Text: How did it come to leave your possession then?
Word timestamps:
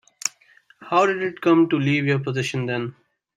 How 0.79 1.05
did 1.05 1.21
it 1.21 1.41
come 1.41 1.69
to 1.69 1.77
leave 1.77 2.07
your 2.07 2.17
possession 2.17 2.65
then? 2.65 2.95